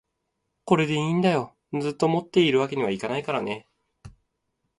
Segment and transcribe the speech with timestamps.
[0.65, 3.67] これでいいんだよ、ずっと持っているわけにはいけないからね